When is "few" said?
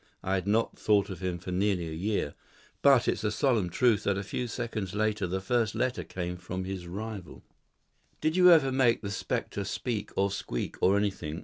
4.23-4.47